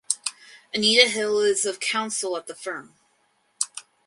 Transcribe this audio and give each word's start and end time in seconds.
Anita 0.73 1.07
Hill 1.07 1.41
is 1.41 1.63
of 1.63 1.79
counsel 1.79 2.35
at 2.35 2.47
the 2.47 2.55
firm. 2.55 2.95